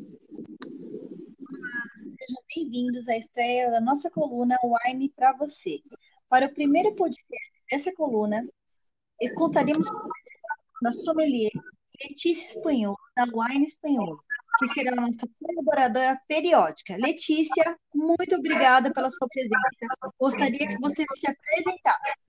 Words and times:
Sejam 0.00 0.16
bem-vindos 2.56 3.06
à 3.06 3.18
estreia 3.18 3.70
da 3.70 3.82
nossa 3.82 4.10
coluna 4.10 4.56
Wine 4.64 5.12
para 5.14 5.36
você. 5.36 5.78
Para 6.26 6.46
o 6.46 6.54
primeiro 6.54 6.94
podcast 6.94 7.52
dessa 7.70 7.92
coluna, 7.94 8.42
contaremos 9.36 9.86
com 9.90 10.88
a 10.88 10.92
sommelier 10.92 11.50
Letícia 12.02 12.56
Espanhol, 12.56 12.96
da 13.14 13.24
Wine 13.24 13.66
Espanhol, 13.66 14.18
que 14.58 14.68
será 14.68 14.92
a 14.92 14.96
nossa 14.96 15.28
colaboradora 15.38 16.18
periódica. 16.26 16.96
Letícia, 16.96 17.78
muito 17.94 18.36
obrigada 18.36 18.90
pela 18.94 19.10
sua 19.10 19.28
presença. 19.28 19.86
Gostaria 20.18 20.66
que 20.66 20.78
você 20.80 21.04
se 21.18 21.30
apresentasse. 21.30 22.26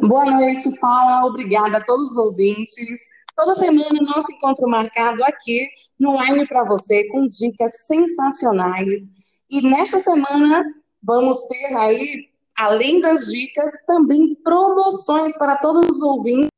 Boa 0.00 0.24
noite, 0.24 0.80
Paula. 0.80 1.26
Obrigada 1.26 1.76
a 1.76 1.84
todos 1.84 2.12
os 2.12 2.16
ouvintes. 2.16 3.10
Toda 3.36 3.54
semana 3.54 4.00
nosso 4.00 4.32
encontro 4.32 4.66
marcado 4.66 5.22
aqui 5.24 5.68
no 5.98 6.16
Wine 6.18 6.46
para 6.46 6.64
você 6.64 7.08
com 7.08 7.26
dicas 7.26 7.86
sensacionais. 7.86 9.10
E 9.50 9.62
nesta 9.62 9.98
semana 9.98 10.62
vamos 11.02 11.42
ter 11.46 11.76
aí, 11.76 12.30
além 12.56 13.00
das 13.00 13.26
dicas, 13.26 13.72
também 13.86 14.34
promoções 14.36 15.36
para 15.36 15.56
todos 15.56 15.96
os 15.96 16.02
ouvintes. 16.02 16.50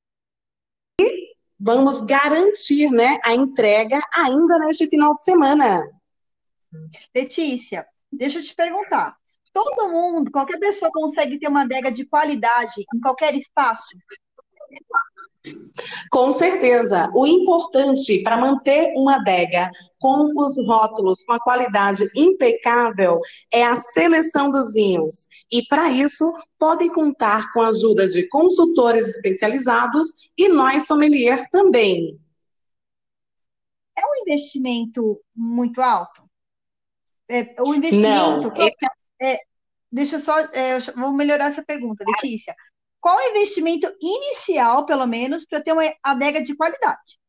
E 1.01 1.35
vamos 1.59 2.03
garantir, 2.03 2.91
né, 2.91 3.19
a 3.25 3.35
entrega 3.35 4.01
ainda 4.15 4.59
neste 4.59 4.89
final 4.89 5.15
de 5.15 5.25
semana. 5.25 5.89
Letícia, 7.15 7.87
deixa 8.13 8.39
eu 8.39 8.43
te 8.43 8.55
perguntar. 8.55 9.17
Todo 9.53 9.89
mundo, 9.89 10.31
qualquer 10.31 10.59
pessoa 10.59 10.91
consegue 10.93 11.39
ter 11.39 11.49
uma 11.49 11.63
adega 11.63 11.91
de 11.91 12.05
qualidade 12.05 12.85
em 12.95 13.01
qualquer 13.01 13.35
espaço? 13.35 13.89
Com 16.11 16.33
certeza. 16.33 17.11
O 17.15 17.27
importante 17.27 18.23
para 18.23 18.37
manter 18.37 18.93
uma 18.95 19.17
adega 19.17 19.71
com 19.99 20.33
os 20.37 20.57
rótulos 20.67 21.23
com 21.25 21.33
a 21.33 21.41
qualidade 21.41 22.09
impecável 22.15 23.21
é 23.53 23.65
a 23.65 23.77
seleção 23.77 24.51
dos 24.51 24.73
vinhos. 24.73 25.27
E 25.51 25.65
para 25.67 25.91
isso, 25.91 26.33
podem 26.59 26.93
contar 26.93 27.53
com 27.53 27.63
a 27.63 27.69
ajuda 27.69 28.09
de 28.09 28.29
consultores 28.29 29.07
especializados 29.09 30.13
e 30.37 30.49
nós 30.49 30.87
sommelier 30.87 31.49
também. 31.51 32.19
É 33.97 34.03
um 34.03 34.23
investimento 34.23 35.21
muito 35.35 35.81
alto? 35.81 36.23
É, 37.29 37.55
o 37.61 37.75
investimento. 37.75 38.49
Não, 38.49 38.57
esse 38.57 38.77
é... 39.21 39.35
É, 39.35 39.39
deixa 39.93 40.17
eu 40.17 40.21
só. 40.21 40.39
É, 40.39 40.79
vou 40.97 41.13
melhorar 41.13 41.47
essa 41.47 41.63
pergunta, 41.63 42.05
Letícia. 42.07 42.55
Qual 43.01 43.19
é 43.19 43.29
o 43.29 43.31
investimento 43.31 43.91
inicial, 44.01 44.85
pelo 44.85 45.07
menos, 45.07 45.45
para 45.47 45.61
ter 45.61 45.73
uma 45.73 45.83
adega 46.05 46.43
de 46.43 46.55
qualidade? 46.55 47.21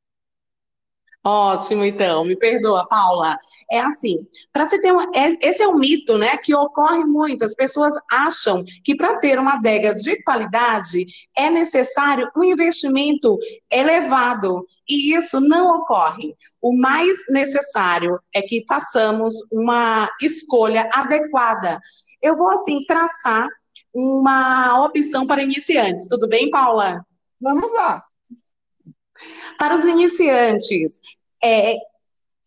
Ótimo, 1.23 1.85
então, 1.85 2.25
me 2.25 2.35
perdoa, 2.35 2.87
Paula. 2.87 3.37
É 3.69 3.79
assim, 3.79 4.25
para 4.51 4.65
você 4.65 4.81
ter 4.81 4.91
uma. 4.91 5.03
É, 5.13 5.37
esse 5.47 5.61
é 5.61 5.67
um 5.67 5.77
mito, 5.77 6.17
né? 6.17 6.35
Que 6.37 6.55
ocorre 6.55 7.05
muito. 7.05 7.45
As 7.45 7.53
pessoas 7.53 7.93
acham 8.11 8.63
que 8.83 8.95
para 8.95 9.19
ter 9.19 9.37
uma 9.37 9.53
adega 9.53 9.93
de 9.93 10.21
qualidade 10.23 11.05
é 11.37 11.47
necessário 11.51 12.27
um 12.35 12.43
investimento 12.43 13.37
elevado. 13.69 14.65
E 14.89 15.13
isso 15.13 15.39
não 15.39 15.77
ocorre. 15.77 16.35
O 16.59 16.75
mais 16.75 17.15
necessário 17.29 18.19
é 18.33 18.41
que 18.41 18.65
façamos 18.67 19.35
uma 19.51 20.09
escolha 20.19 20.89
adequada. 20.91 21.79
Eu 22.19 22.35
vou, 22.35 22.49
assim, 22.49 22.83
traçar 22.85 23.47
uma 23.93 24.85
opção 24.85 25.25
para 25.25 25.43
iniciantes. 25.43 26.07
Tudo 26.07 26.27
bem, 26.27 26.49
Paula? 26.49 27.05
Vamos 27.39 27.71
lá. 27.71 28.03
Para 29.57 29.75
os 29.75 29.85
iniciantes, 29.85 31.01
é, 31.43 31.75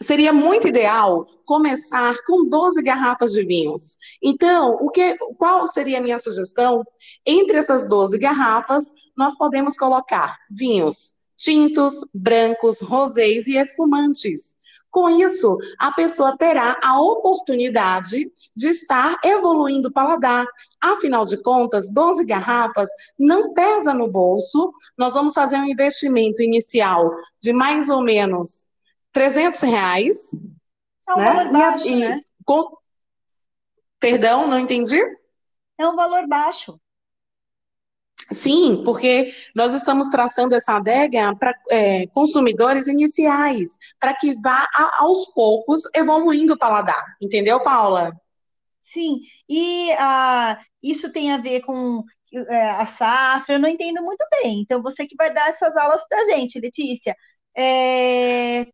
seria 0.00 0.32
muito 0.32 0.68
ideal 0.68 1.26
começar 1.44 2.14
com 2.26 2.48
12 2.48 2.82
garrafas 2.82 3.32
de 3.32 3.44
vinhos. 3.44 3.96
Então, 4.22 4.74
o 4.80 4.90
que, 4.90 5.16
qual 5.38 5.68
seria 5.68 5.98
a 5.98 6.02
minha 6.02 6.18
sugestão? 6.18 6.84
Entre 7.24 7.56
essas 7.56 7.88
12 7.88 8.18
garrafas, 8.18 8.92
nós 9.16 9.36
podemos 9.36 9.76
colocar 9.76 10.36
vinhos 10.50 11.14
tintos, 11.36 11.94
brancos, 12.12 12.80
rosés 12.80 13.46
e 13.46 13.56
espumantes. 13.56 14.54
Com 14.94 15.10
isso, 15.10 15.58
a 15.76 15.90
pessoa 15.90 16.38
terá 16.38 16.78
a 16.80 17.02
oportunidade 17.02 18.30
de 18.54 18.68
estar 18.68 19.18
evoluindo 19.24 19.88
o 19.88 19.92
paladar. 19.92 20.46
Afinal 20.80 21.26
de 21.26 21.36
contas, 21.36 21.92
12 21.92 22.24
garrafas 22.24 22.88
não 23.18 23.52
pesa 23.52 23.92
no 23.92 24.06
bolso. 24.06 24.72
Nós 24.96 25.14
vamos 25.14 25.34
fazer 25.34 25.56
um 25.56 25.64
investimento 25.64 26.40
inicial 26.40 27.10
de 27.42 27.52
mais 27.52 27.88
ou 27.88 28.04
menos 28.04 28.66
300 29.10 29.62
reais. 29.62 30.32
É 31.08 31.14
um 31.14 31.16
né? 31.16 31.24
valor 31.24 31.52
baixo, 31.52 31.88
e, 31.88 31.96
né? 31.96 32.20
Com... 32.44 32.76
Perdão, 33.98 34.46
não 34.46 34.60
entendi? 34.60 35.00
É 35.76 35.88
um 35.88 35.96
valor 35.96 36.28
baixo. 36.28 36.80
Sim, 38.32 38.82
porque 38.84 39.32
nós 39.54 39.74
estamos 39.74 40.08
traçando 40.08 40.54
essa 40.54 40.76
adega 40.76 41.36
para 41.36 41.54
é, 41.70 42.06
consumidores 42.08 42.88
iniciais, 42.88 43.76
para 44.00 44.14
que 44.14 44.34
vá 44.40 44.66
a, 44.74 45.02
aos 45.02 45.26
poucos 45.26 45.82
evoluindo 45.94 46.54
o 46.54 46.58
paladar. 46.58 47.16
Entendeu, 47.20 47.62
Paula? 47.62 48.12
Sim, 48.80 49.20
e 49.48 49.92
uh, 49.92 50.64
isso 50.82 51.12
tem 51.12 51.32
a 51.32 51.38
ver 51.38 51.60
com 51.62 52.02
é, 52.48 52.70
a 52.70 52.86
safra, 52.86 53.54
eu 53.54 53.60
não 53.60 53.68
entendo 53.68 54.02
muito 54.02 54.24
bem. 54.30 54.60
Então, 54.60 54.82
você 54.82 55.06
que 55.06 55.16
vai 55.16 55.32
dar 55.32 55.48
essas 55.48 55.76
aulas 55.76 56.02
para 56.08 56.18
a 56.20 56.24
gente, 56.30 56.60
Letícia. 56.60 57.14
É, 57.56 58.66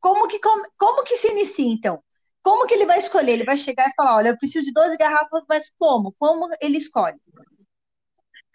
como, 0.00 0.26
que, 0.28 0.38
como, 0.40 0.64
como 0.78 1.04
que 1.04 1.16
se 1.16 1.30
inicia, 1.30 1.72
então? 1.72 2.02
Como 2.42 2.66
que 2.66 2.74
ele 2.74 2.86
vai 2.86 2.98
escolher? 2.98 3.32
Ele 3.32 3.44
vai 3.44 3.56
chegar 3.56 3.88
e 3.88 3.94
falar, 3.96 4.16
olha, 4.16 4.28
eu 4.30 4.38
preciso 4.38 4.66
de 4.66 4.72
12 4.72 4.96
garrafas, 4.96 5.44
mas 5.48 5.72
como? 5.78 6.14
Como 6.18 6.48
ele 6.60 6.78
escolhe? 6.78 7.16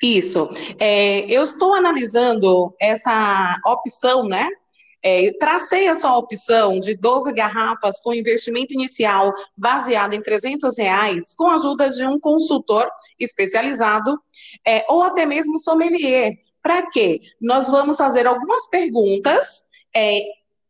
Isso. 0.02 0.50
É, 0.80 1.26
eu 1.30 1.44
estou 1.44 1.74
analisando 1.74 2.74
essa 2.80 3.60
opção, 3.66 4.24
né? 4.24 4.48
É, 5.02 5.32
tracei 5.34 5.88
essa 5.88 6.14
opção 6.14 6.80
de 6.80 6.96
12 6.96 7.32
garrafas 7.32 8.02
com 8.02 8.14
investimento 8.14 8.74
inicial 8.74 9.34
baseado 9.56 10.14
em 10.14 10.22
300 10.22 10.78
reais, 10.78 11.34
com 11.36 11.48
a 11.48 11.56
ajuda 11.56 11.90
de 11.90 12.06
um 12.06 12.20
consultor 12.20 12.90
especializado, 13.18 14.20
é, 14.66 14.86
ou 14.90 15.02
até 15.02 15.26
mesmo 15.26 15.58
sommelier. 15.58 16.34
Para 16.62 16.90
quê? 16.90 17.22
Nós 17.42 17.70
vamos 17.70 17.98
fazer 17.98 18.28
algumas 18.28 18.68
perguntas, 18.68 19.66
é, 19.96 20.22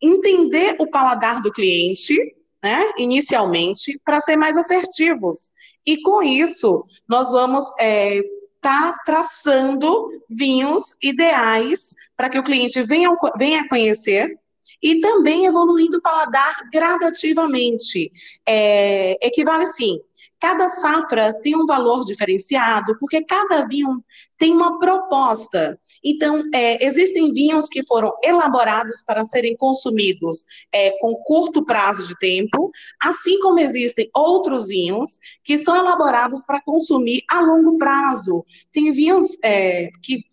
entender 0.01 0.75
o 0.79 0.88
paladar 0.88 1.41
do 1.41 1.51
cliente, 1.51 2.16
né, 2.63 2.94
inicialmente, 2.97 4.00
para 4.06 4.22
ser 4.22 4.35
mais 4.35 4.57
assertivos. 4.57 5.50
E 5.85 6.01
com 6.01 6.22
isso, 6.22 6.84
nós 7.07 7.31
vamos 7.31 7.66
é, 7.79 8.22
está 8.59 8.94
traçando 9.06 10.09
vinhos 10.30 10.96
ideais 11.02 11.96
para 12.16 12.30
que 12.30 12.38
o 12.38 12.44
cliente 12.44 12.84
venha, 12.84 13.09
venha 13.38 13.68
conhecer 13.68 14.38
e 14.81 15.00
também 15.00 15.46
evoluindo 15.46 15.97
o 15.97 16.02
paladar 16.02 16.69
gradativamente. 16.72 18.12
É, 18.46 19.18
equivale 19.25 19.68
sim. 19.68 20.00
Cada 20.40 20.69
safra 20.69 21.34
tem 21.34 21.53
um 21.53 21.66
valor 21.66 22.06
diferenciado, 22.06 22.97
porque 22.97 23.22
cada 23.24 23.68
vinho 23.68 24.02
tem 24.38 24.53
uma 24.53 24.80
proposta. 24.80 25.78
Então, 26.02 26.41
é, 26.53 26.85
existem 26.85 27.34
vinhos 27.34 27.68
que 27.68 27.85
foram 27.85 28.13
elaborados 28.24 29.03
para 29.06 29.25
serem 29.25 29.57
consumidos 29.57 30.46
é, 30.72 30.91
com 31.00 31.13
curto 31.25 31.66
prazo 31.66 32.07
de 32.07 32.18
tempo, 32.18 32.72
assim 33.03 33.38
como 33.41 33.59
existem 33.59 34.09
outros 34.16 34.69
vinhos 34.69 35.19
que 35.44 35.57
são 35.57 35.75
elaborados 35.75 36.41
para 36.46 36.62
consumir 36.62 37.22
a 37.30 37.41
longo 37.41 37.78
prazo. 37.78 38.46
Tem 38.72 38.94
vinhos 38.94 39.38
é, 39.44 39.90
que 40.01 40.24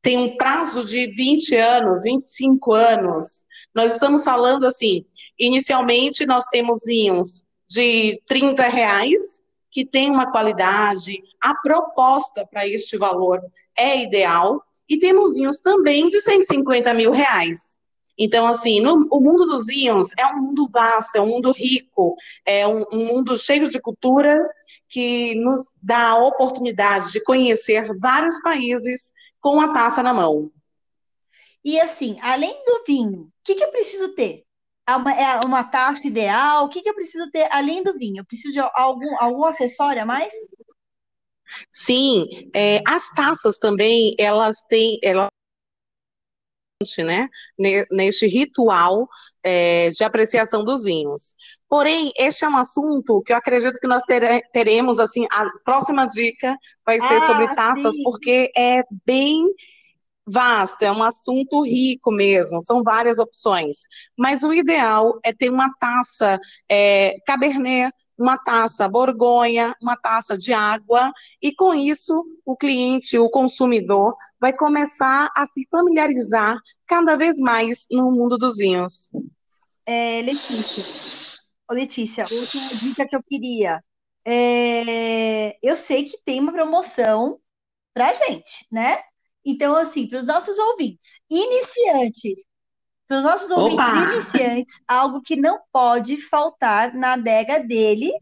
têm 0.00 0.18
um 0.18 0.36
prazo 0.36 0.84
de 0.84 1.06
20 1.16 1.56
anos, 1.56 2.02
25 2.04 2.72
anos. 2.72 3.42
Nós 3.74 3.92
estamos 3.92 4.24
falando 4.24 4.66
assim, 4.66 5.04
inicialmente 5.38 6.26
nós 6.26 6.46
temos 6.46 6.80
vinhos 6.84 7.42
de 7.68 8.20
30 8.28 8.62
reais, 8.68 9.40
que 9.70 9.84
tem 9.84 10.10
uma 10.10 10.30
qualidade, 10.30 11.18
a 11.40 11.54
proposta 11.54 12.46
para 12.46 12.68
este 12.68 12.98
valor 12.98 13.40
é 13.76 14.02
ideal, 14.02 14.62
e 14.88 14.98
temos 14.98 15.34
vinhos 15.34 15.60
também 15.60 16.10
de 16.10 16.20
150 16.20 16.92
mil 16.92 17.12
reais. 17.12 17.78
Então, 18.18 18.46
assim, 18.46 18.80
no, 18.80 19.08
o 19.10 19.20
mundo 19.20 19.46
dos 19.46 19.66
vinhos 19.66 20.10
é 20.18 20.26
um 20.26 20.42
mundo 20.42 20.68
vasto, 20.70 21.16
é 21.16 21.20
um 21.20 21.26
mundo 21.26 21.50
rico, 21.50 22.14
é 22.44 22.66
um, 22.66 22.84
um 22.92 23.06
mundo 23.06 23.38
cheio 23.38 23.70
de 23.70 23.80
cultura 23.80 24.38
que 24.88 25.34
nos 25.36 25.62
dá 25.82 26.10
a 26.10 26.24
oportunidade 26.24 27.12
de 27.12 27.22
conhecer 27.22 27.96
vários 27.98 28.38
países 28.42 29.12
com 29.40 29.58
a 29.58 29.72
taça 29.72 30.02
na 30.02 30.12
mão. 30.12 30.50
E 31.64 31.80
assim, 31.80 32.18
além 32.20 32.52
do 32.64 32.84
vinho, 32.86 33.22
o 33.22 33.30
que, 33.44 33.54
que 33.54 33.64
eu 33.64 33.70
preciso 33.70 34.14
ter? 34.14 34.44
É 34.86 34.96
uma, 34.96 35.14
é 35.14 35.40
uma 35.40 35.64
taça 35.64 36.06
ideal? 36.06 36.64
O 36.64 36.68
que, 36.68 36.82
que 36.82 36.88
eu 36.88 36.94
preciso 36.94 37.30
ter 37.30 37.48
além 37.52 37.82
do 37.82 37.96
vinho? 37.96 38.20
Eu 38.20 38.24
preciso 38.24 38.52
de 38.52 38.58
algum, 38.74 39.16
algum 39.20 39.44
acessório 39.44 40.02
a 40.02 40.06
mais? 40.06 40.32
Sim, 41.70 42.50
é, 42.54 42.82
as 42.86 43.08
taças 43.10 43.58
também, 43.58 44.14
elas 44.18 44.60
têm, 44.68 44.98
elas 45.02 45.28
né, 46.98 47.28
neste 47.92 48.26
ritual 48.26 49.08
é, 49.42 49.90
de 49.90 50.02
apreciação 50.02 50.64
dos 50.64 50.82
vinhos. 50.82 51.36
Porém, 51.68 52.12
este 52.18 52.44
é 52.44 52.48
um 52.48 52.56
assunto 52.56 53.22
que 53.22 53.32
eu 53.32 53.36
acredito 53.36 53.78
que 53.78 53.86
nós 53.86 54.02
tere, 54.02 54.42
teremos, 54.52 54.98
assim, 54.98 55.24
a 55.30 55.44
próxima 55.64 56.06
dica 56.06 56.56
vai 56.84 57.00
ser 57.00 57.14
ah, 57.14 57.20
sobre 57.20 57.54
taças, 57.54 57.94
sim. 57.94 58.02
porque 58.02 58.50
é 58.56 58.82
bem 59.06 59.44
vasto, 60.26 60.82
é 60.82 60.92
um 60.92 61.02
assunto 61.02 61.62
rico 61.64 62.10
mesmo, 62.12 62.60
são 62.60 62.82
várias 62.82 63.18
opções. 63.18 63.82
Mas 64.16 64.42
o 64.42 64.52
ideal 64.52 65.18
é 65.24 65.32
ter 65.32 65.50
uma 65.50 65.72
taça 65.78 66.38
é, 66.70 67.16
Cabernet 67.26 67.92
uma 68.22 68.38
taça 68.38 68.88
Borgonha, 68.88 69.74
uma 69.80 69.96
taça 69.96 70.38
de 70.38 70.52
água, 70.52 71.12
e 71.40 71.52
com 71.52 71.74
isso 71.74 72.24
o 72.44 72.56
cliente, 72.56 73.18
o 73.18 73.28
consumidor, 73.28 74.16
vai 74.40 74.52
começar 74.52 75.30
a 75.34 75.46
se 75.46 75.66
familiarizar 75.70 76.56
cada 76.86 77.16
vez 77.16 77.38
mais 77.38 77.86
no 77.90 78.12
mundo 78.12 78.38
dos 78.38 78.56
vinhos. 78.56 79.10
É, 79.84 80.22
Letícia, 80.22 81.40
Letícia, 81.70 82.24
outra 82.24 82.60
dica 82.80 83.08
que 83.08 83.16
eu 83.16 83.22
queria. 83.22 83.82
É, 84.24 85.56
eu 85.60 85.76
sei 85.76 86.04
que 86.04 86.18
tem 86.24 86.38
uma 86.38 86.52
promoção 86.52 87.40
para 87.92 88.12
gente, 88.12 88.66
né? 88.70 89.02
Então, 89.44 89.76
assim, 89.76 90.06
para 90.06 90.20
os 90.20 90.26
nossos 90.26 90.58
ouvintes, 90.58 91.20
iniciantes, 91.28 92.44
para 93.08 93.18
os 93.18 93.24
nossos 93.24 93.50
ouvintes 93.50 93.74
Opa! 93.74 94.12
iniciantes, 94.12 94.80
algo 94.86 95.20
que 95.20 95.36
não 95.36 95.60
pode 95.72 96.20
faltar 96.20 96.94
na 96.94 97.14
adega 97.14 97.60
dele 97.60 98.12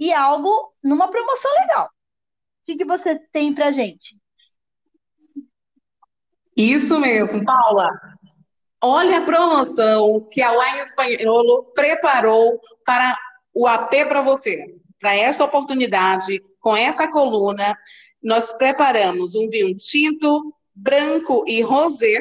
e 0.00 0.12
algo 0.12 0.72
numa 0.82 1.08
promoção 1.08 1.50
legal. 1.60 1.86
O 1.86 1.90
que, 2.66 2.76
que 2.76 2.84
você 2.84 3.18
tem 3.32 3.54
para 3.54 3.72
gente? 3.72 4.16
Isso 6.56 6.98
mesmo, 6.98 7.44
Paula. 7.44 7.88
Olha 8.82 9.18
a 9.18 9.24
promoção 9.24 10.26
que 10.30 10.42
a 10.42 10.52
Wine 10.52 10.80
Espanholo 10.80 11.64
preparou 11.74 12.60
para 12.84 13.16
o 13.54 13.66
AP 13.66 13.90
para 14.08 14.22
você. 14.22 14.74
Para 14.98 15.14
esta 15.14 15.44
oportunidade, 15.44 16.42
com 16.60 16.76
essa 16.76 17.10
coluna, 17.10 17.76
nós 18.26 18.52
preparamos 18.52 19.34
um 19.34 19.48
vinho 19.48 19.74
tinto, 19.76 20.54
branco 20.74 21.44
e 21.46 21.62
rosé, 21.62 22.18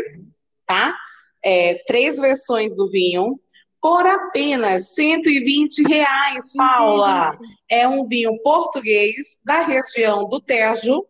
tá? 0.65 0.95
é, 1.45 1.75
três 1.85 2.17
versões 2.19 2.75
do 2.75 2.89
vinho 2.89 3.39
por 3.79 4.03
apenas 4.07 4.95
120 4.95 5.83
reais, 5.83 6.43
Paula. 6.57 7.37
É 7.69 7.87
um 7.87 8.07
vinho 8.07 8.35
português 8.41 9.39
da 9.45 9.61
região 9.61 10.27
do 10.27 10.41
Tejo 10.41 11.05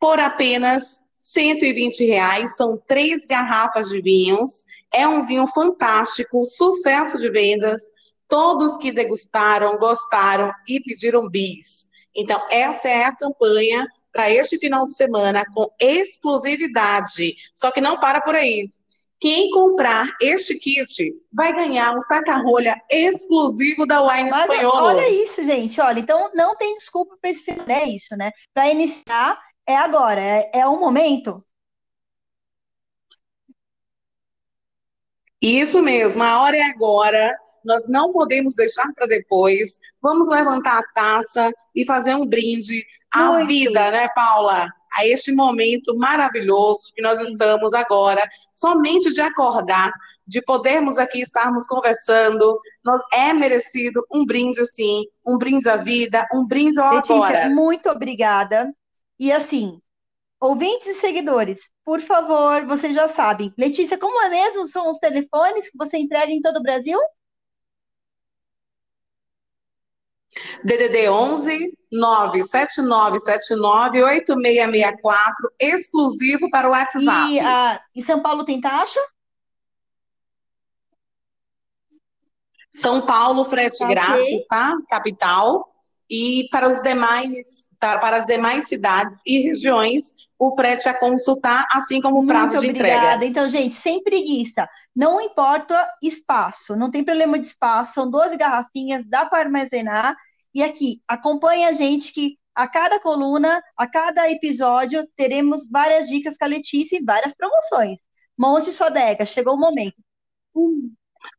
por 0.00 0.18
apenas 0.18 1.02
120 1.18 2.06
reais. 2.06 2.56
São 2.56 2.78
três 2.78 3.26
garrafas 3.26 3.90
de 3.90 4.00
vinhos. 4.00 4.64
É 4.90 5.06
um 5.06 5.26
vinho 5.26 5.46
fantástico, 5.48 6.46
sucesso 6.46 7.18
de 7.18 7.28
vendas. 7.28 7.82
Todos 8.26 8.78
que 8.78 8.90
degustaram, 8.90 9.76
gostaram 9.76 10.50
e 10.66 10.80
pediram 10.80 11.28
bis. 11.28 11.90
Então, 12.16 12.40
essa 12.50 12.88
é 12.88 13.04
a 13.04 13.14
campanha 13.14 13.86
para 14.18 14.32
este 14.32 14.58
final 14.58 14.84
de 14.84 14.96
semana 14.96 15.46
com 15.54 15.72
exclusividade. 15.78 17.36
Só 17.54 17.70
que 17.70 17.80
não 17.80 18.00
para 18.00 18.20
por 18.20 18.34
aí. 18.34 18.68
Quem 19.20 19.48
comprar 19.50 20.08
este 20.20 20.58
kit 20.58 21.14
vai 21.32 21.54
ganhar 21.54 21.96
um 21.96 22.02
saca-rolha 22.02 22.82
exclusivo 22.90 23.86
da 23.86 24.02
Wine 24.02 24.28
Espanhola. 24.28 24.94
Olha 24.94 25.08
isso, 25.08 25.44
gente. 25.44 25.80
Olha, 25.80 26.00
então 26.00 26.32
não 26.34 26.56
tem 26.56 26.74
desculpa 26.74 27.16
para 27.20 27.30
esse 27.30 27.44
final. 27.44 27.64
É 27.68 27.84
isso, 27.84 28.16
né? 28.16 28.32
Para 28.52 28.68
iniciar, 28.68 29.40
é 29.64 29.76
agora. 29.76 30.20
É, 30.20 30.50
é 30.52 30.66
o 30.66 30.80
momento. 30.80 31.44
Isso 35.40 35.80
mesmo. 35.80 36.24
A 36.24 36.42
hora 36.42 36.56
é 36.56 36.62
agora. 36.62 37.38
Nós 37.64 37.88
não 37.88 38.12
podemos 38.12 38.54
deixar 38.54 38.92
para 38.94 39.06
depois. 39.06 39.78
Vamos 40.00 40.28
levantar 40.28 40.78
a 40.78 40.92
taça 40.94 41.52
e 41.74 41.84
fazer 41.84 42.14
um 42.14 42.26
brinde 42.26 42.84
à 43.10 43.32
Muito. 43.32 43.48
vida, 43.48 43.90
né, 43.90 44.08
Paula? 44.14 44.68
a 44.96 45.06
este 45.06 45.32
momento 45.32 45.96
maravilhoso 45.96 46.80
que 46.94 47.02
nós 47.02 47.20
estamos 47.20 47.72
agora, 47.74 48.26
somente 48.52 49.12
de 49.12 49.20
acordar, 49.20 49.92
de 50.26 50.42
podermos 50.42 50.98
aqui 50.98 51.20
estarmos 51.20 51.66
conversando, 51.66 52.58
nós, 52.84 53.00
é 53.12 53.32
merecido 53.32 54.04
um 54.12 54.26
brinde, 54.26 54.64
sim, 54.66 55.04
um 55.26 55.38
brinde 55.38 55.68
à 55.68 55.76
vida, 55.76 56.26
um 56.32 56.46
brinde 56.46 56.78
ao 56.78 56.94
Letícia, 56.94 57.14
agora. 57.14 57.50
muito 57.50 57.88
obrigada. 57.88 58.70
E 59.18 59.32
assim, 59.32 59.80
ouvintes 60.40 60.86
e 60.86 60.94
seguidores, 60.94 61.70
por 61.84 62.00
favor, 62.00 62.66
vocês 62.66 62.94
já 62.94 63.08
sabem. 63.08 63.52
Letícia, 63.56 63.96
como 63.96 64.20
é 64.22 64.28
mesmo? 64.28 64.66
São 64.66 64.90
os 64.90 64.98
telefones 64.98 65.70
que 65.70 65.78
você 65.78 65.96
entrega 65.96 66.30
em 66.30 66.42
todo 66.42 66.58
o 66.58 66.62
Brasil? 66.62 66.98
DDD 70.64 71.08
11 71.08 71.78
97979 71.90 74.02
8664, 74.02 75.50
exclusivo 75.58 76.50
para 76.50 76.68
o 76.68 76.72
WhatsApp. 76.72 77.32
E 77.32 77.40
uh, 77.40 77.78
em 77.96 78.02
São 78.02 78.20
Paulo 78.20 78.44
tem 78.44 78.60
taxa? 78.60 79.00
São 82.70 83.00
Paulo, 83.00 83.44
frete 83.44 83.82
okay. 83.82 83.94
grátis, 83.94 84.46
tá? 84.46 84.76
Capital. 84.88 85.74
E 86.10 86.48
para 86.50 86.68
os 86.68 86.82
demais, 86.82 87.68
para 87.78 88.18
as 88.18 88.26
demais 88.26 88.68
cidades 88.68 89.18
e 89.26 89.42
regiões, 89.42 90.14
o 90.38 90.54
frete 90.54 90.88
a 90.88 90.94
consultar, 90.94 91.66
assim 91.72 92.00
como 92.00 92.22
o 92.22 92.26
prazo 92.26 92.54
Muito 92.54 92.60
de 92.60 92.68
obrigada. 92.68 92.88
entrega. 92.88 93.14
obrigada. 93.14 93.26
Então, 93.26 93.48
gente, 93.48 93.74
sem 93.74 94.02
preguiça. 94.02 94.68
Não 94.94 95.20
importa 95.20 95.74
espaço, 96.02 96.76
não 96.76 96.90
tem 96.90 97.04
problema 97.04 97.38
de 97.38 97.46
espaço, 97.46 97.94
são 97.94 98.10
12 98.10 98.36
garrafinhas, 98.36 99.06
dá 99.06 99.26
para 99.26 99.40
armazenar. 99.40 100.16
E 100.58 100.62
aqui, 100.64 101.00
acompanhe 101.06 101.64
a 101.66 101.72
gente 101.72 102.12
que 102.12 102.36
a 102.52 102.66
cada 102.66 102.98
coluna, 102.98 103.62
a 103.76 103.86
cada 103.86 104.28
episódio, 104.28 105.08
teremos 105.14 105.68
várias 105.70 106.08
dicas 106.08 106.36
com 106.36 106.46
a 106.46 106.48
Letícia 106.48 106.98
e 106.98 107.04
várias 107.04 107.32
promoções. 107.32 108.00
Monte 108.36 108.72
sua 108.72 108.88
adega, 108.88 109.24
chegou 109.24 109.54
o 109.54 109.56
momento. 109.56 109.94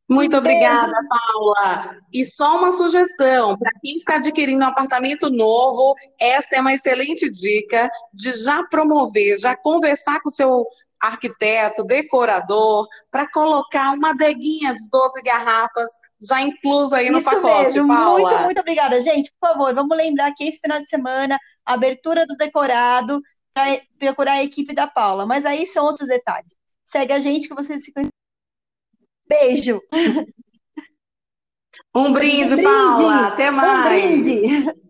Muito 0.07 0.37
um 0.37 0.39
obrigada, 0.39 0.93
beijo. 0.93 1.07
Paula. 1.09 1.97
E 2.13 2.23
só 2.23 2.59
uma 2.59 2.71
sugestão: 2.71 3.57
para 3.57 3.71
quem 3.81 3.97
está 3.97 4.15
adquirindo 4.15 4.63
um 4.63 4.69
apartamento 4.69 5.29
novo, 5.29 5.95
esta 6.17 6.55
é 6.55 6.61
uma 6.61 6.73
excelente 6.73 7.29
dica 7.29 7.91
de 8.13 8.31
já 8.41 8.63
promover, 8.67 9.37
já 9.37 9.53
conversar 9.53 10.21
com 10.21 10.29
o 10.29 10.31
seu 10.31 10.65
arquiteto, 10.99 11.83
decorador, 11.83 12.87
para 13.09 13.29
colocar 13.31 13.93
uma 13.93 14.09
adeguinha 14.09 14.73
de 14.73 14.87
12 14.89 15.21
garrafas 15.21 15.89
já 16.21 16.41
inclusa 16.41 16.97
aí 16.97 17.09
no 17.09 17.19
Isso 17.19 17.29
pacote, 17.29 17.73
mesmo. 17.73 17.87
Paula. 17.87 18.29
Muito, 18.29 18.43
muito 18.43 18.59
obrigada. 18.59 19.01
Gente, 19.01 19.31
por 19.39 19.49
favor, 19.49 19.73
vamos 19.73 19.95
lembrar 19.95 20.33
que 20.35 20.43
esse 20.43 20.59
final 20.59 20.79
de 20.79 20.87
semana, 20.87 21.37
abertura 21.65 22.25
do 22.25 22.35
decorado, 22.35 23.21
para 23.53 23.79
procurar 23.97 24.33
a 24.33 24.43
equipe 24.43 24.73
da 24.73 24.87
Paula. 24.87 25.25
Mas 25.25 25.45
aí 25.45 25.65
são 25.65 25.85
outros 25.85 26.07
detalhes. 26.07 26.53
Segue 26.85 27.13
a 27.13 27.19
gente 27.19 27.47
que 27.47 27.55
vocês 27.55 27.83
se 27.83 27.93
conhecem. 27.93 28.11
Beijo! 29.27 29.81
Um 31.95 32.13
brinde, 32.13 32.53
um 32.53 32.55
brinde, 32.55 32.63
Paula. 32.63 33.27
Até 33.27 33.51
mais. 33.51 33.95
Um 33.95 34.21
brinde. 34.21 34.88